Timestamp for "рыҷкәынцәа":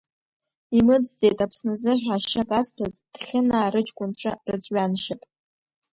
3.73-4.31